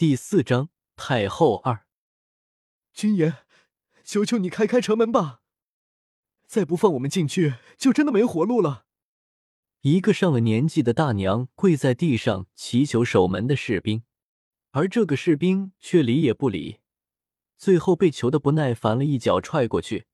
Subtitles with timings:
[0.00, 1.84] 第四章太后二。
[2.94, 3.44] 君爷，
[4.02, 5.42] 求求你开开城门吧！
[6.46, 8.86] 再不放我们进去，就真的没活路了。
[9.82, 14.02] 一个上了年纪的大娘跪在地上祈求守门的士兵，
[14.70, 16.80] 而这个士兵却理也不理，
[17.58, 20.06] 最后被求的不耐烦了，一脚踹过去，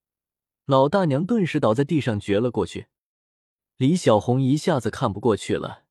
[0.65, 2.89] 老大娘顿时倒在地上绝了过去。
[3.77, 5.85] 李小红一下子看不过去了，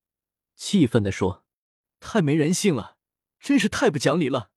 [0.54, 1.46] 气愤地说
[1.98, 2.95] ：“太没人性了！”
[3.40, 4.50] 真是太不讲理了！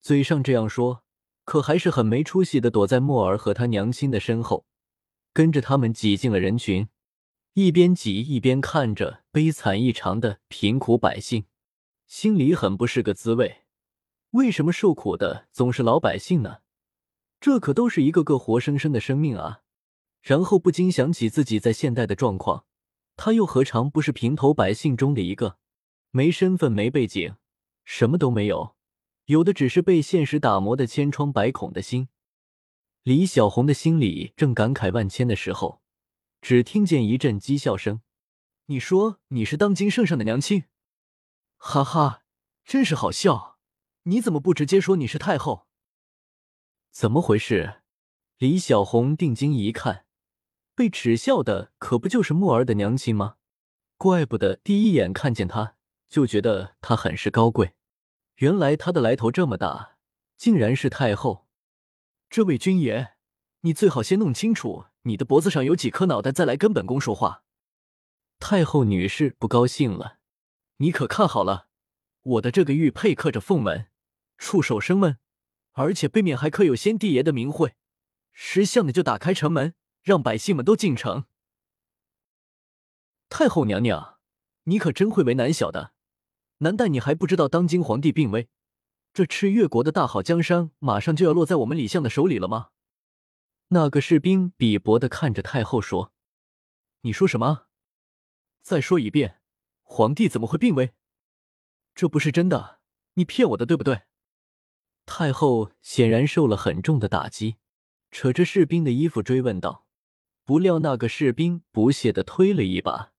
[0.00, 1.04] 嘴上这样说，
[1.44, 4.66] 可还是很没出息的，躲在莫儿和他娘亲的身后，
[5.32, 6.88] 跟着他们挤进了人群，
[7.54, 11.46] 一边挤一边看着悲惨异常的贫苦百姓，
[12.06, 13.62] 心里很不是个滋味。
[14.30, 16.58] 为什么受苦的总是老百姓呢？
[17.40, 19.62] 这可都是一个个活生生的生命啊！
[20.20, 22.64] 然后不禁想起自己在现代的状况，
[23.16, 25.58] 他又何尝不是平头百姓中的一个，
[26.10, 27.34] 没身份，没背景。
[27.84, 28.76] 什么都没有，
[29.26, 32.08] 有的只是被现实打磨的千疮百孔的心。
[33.02, 35.82] 李小红的心里正感慨万千的时候，
[36.40, 38.00] 只听见一阵讥笑声
[38.66, 40.64] ：“你说你是当今圣上的娘亲？
[41.56, 42.22] 哈哈，
[42.64, 43.58] 真是好笑！
[44.04, 45.66] 你怎么不直接说你是太后？
[46.90, 47.82] 怎么回事？”
[48.38, 50.06] 李小红定睛一看，
[50.74, 53.36] 被耻笑的可不就是墨儿的娘亲吗？
[53.96, 55.76] 怪不得第一眼看见她。
[56.12, 57.72] 就觉得她很是高贵，
[58.34, 59.96] 原来她的来头这么大，
[60.36, 61.48] 竟然是太后。
[62.28, 63.14] 这位君爷，
[63.62, 67.44] 你最好先弄清楚你的脖子上有几颗脑袋，再来跟本宫说话。
[68.38, 70.18] 太后女士不高兴了，
[70.76, 71.68] 你可看好了，
[72.20, 73.86] 我的这个玉佩刻着凤纹，
[74.36, 75.16] 触手生闷，
[75.72, 77.74] 而且背面还刻有先帝爷的名讳。
[78.34, 81.24] 识相的就打开城门，让百姓们都进城。
[83.30, 84.18] 太后娘娘，
[84.64, 85.94] 你可真会为难小的。
[86.62, 88.48] 难道你还不知道当今皇帝病危？
[89.12, 92.68] 这赤月国的大好江山马上就要落在我们李相的手里了吗？
[93.68, 96.12] 那个士兵鄙薄的看着太后说
[97.02, 97.66] ：“你说什么？
[98.62, 99.40] 再说一遍，
[99.82, 100.92] 皇帝怎么会病危？
[101.96, 102.78] 这不是真的，
[103.14, 104.02] 你骗我的，对不对？”
[105.04, 107.56] 太后显然受了很重的打击，
[108.12, 109.84] 扯着士兵的衣服追问道。
[110.44, 113.12] 不料那个士兵不屑的推了一把，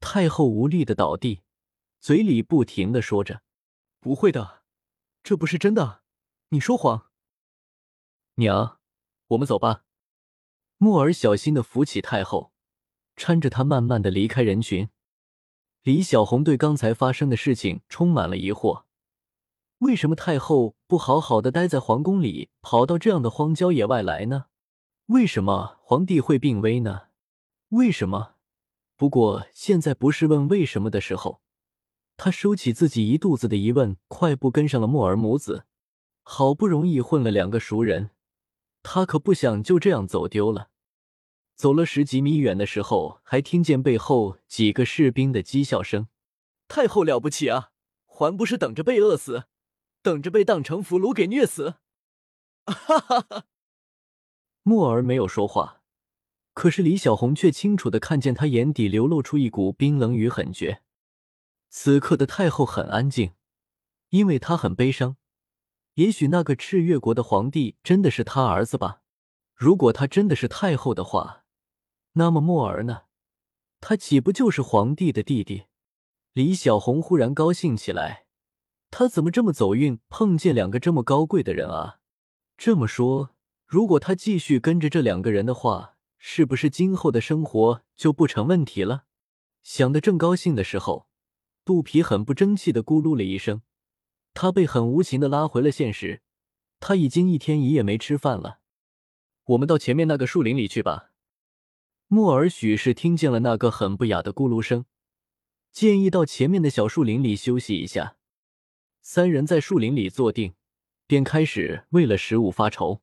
[0.00, 1.42] 太后无力的倒地。
[2.02, 3.42] 嘴里不停的说着
[4.02, 4.64] ：“不会的，
[5.22, 6.02] 这不是真的，
[6.48, 7.12] 你说谎。”
[8.34, 8.80] 娘，
[9.28, 9.84] 我们走吧。
[10.78, 12.52] 木儿小心的扶起太后，
[13.14, 14.88] 搀着她慢慢的离开人群。
[15.84, 18.82] 李小红对刚才发生的事情充满了疑惑：
[19.78, 24.46] 为什么太后不好好的待在皇宫里，跑到这样的荒郊野外来呢？
[25.06, 27.10] 为什么皇帝会病危呢？
[27.68, 28.34] 为什么？
[28.96, 31.41] 不过现在不是问为什么的时候。
[32.24, 35.64] 他收起自己一肚子的疑问，快步跟上了莫儿母子。
[36.22, 38.10] 好不容易混了两个熟人，
[38.84, 40.68] 他可不想就这样走丢了。
[41.56, 46.06] 走了十几米远的时候，还听见背后几个士兵的讥笑声
[46.68, 47.70] ：“太后了不起啊，
[48.06, 49.46] 还不是等着被饿死，
[50.00, 51.74] 等着被当成俘虏给虐死？”
[52.70, 53.46] 哈哈哈！
[54.62, 55.82] 莫儿没有说话，
[56.54, 60.82] 可是李小红却清楚的看见他眼底流露出一股冰冷与狠绝。
[61.74, 63.32] 此刻的太后很安静，
[64.10, 65.16] 因为她很悲伤。
[65.94, 69.00] 也许那个赤月国的皇帝真的是他儿子吧？
[69.54, 71.44] 如果他真的是太后的话，
[72.12, 73.04] 那么墨儿呢？
[73.80, 75.64] 他岂不就是皇帝的弟弟？
[76.34, 78.26] 李小红忽然高兴起来，
[78.90, 82.00] 他怎么这么走运，碰见两个这么高贵的人啊？
[82.58, 83.30] 这么说，
[83.64, 89.04] 如果他继续跟着这两个人的话，是不是今后的生活就不成问题了？
[89.62, 91.08] 想的正高兴的时候。
[91.64, 93.62] 肚皮很不争气的咕噜了一声，
[94.34, 96.22] 他被很无情的拉回了现实。
[96.80, 98.60] 他已经一天一夜没吃饭了。
[99.44, 101.12] 我们到前面那个树林里去吧。
[102.08, 104.84] 莫尔许是听见了那个很不雅的咕噜声，
[105.70, 108.16] 建议到前面的小树林里休息一下。
[109.00, 110.54] 三人在树林里坐定，
[111.06, 113.02] 便开始为了食物发愁。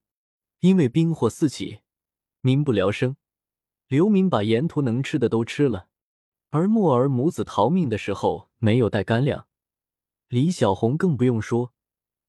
[0.60, 1.80] 因为兵祸四起，
[2.42, 3.16] 民不聊生，
[3.88, 5.89] 流民把沿途能吃的都吃了。
[6.52, 9.46] 而墨儿母子逃命的时候没有带干粮，
[10.30, 11.74] 李小红更不用说，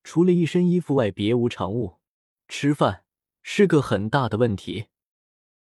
[0.04, 1.98] 除了一身衣服外别无长物，
[2.46, 3.04] 吃饭
[3.42, 4.86] 是个很大的问题。